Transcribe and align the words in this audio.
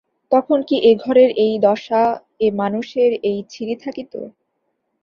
তখন 0.31 0.59
কি 0.67 0.75
এ 0.81 0.91
ঘরের 0.95 1.29
এই 1.37 1.53
দশা, 1.59 2.03
এ 2.39 2.47
মানুষের 2.53 3.11
এই 3.23 3.39
ছিরি 3.49 3.75
থাকিত। 3.83 4.13